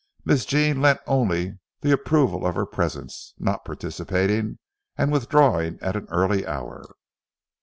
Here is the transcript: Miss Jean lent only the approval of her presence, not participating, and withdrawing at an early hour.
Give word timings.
Miss 0.25 0.47
Jean 0.47 0.81
lent 0.81 0.99
only 1.05 1.59
the 1.81 1.91
approval 1.91 2.43
of 2.47 2.55
her 2.55 2.65
presence, 2.65 3.35
not 3.37 3.63
participating, 3.63 4.57
and 4.97 5.11
withdrawing 5.11 5.77
at 5.83 5.95
an 5.95 6.07
early 6.09 6.43
hour. 6.43 6.95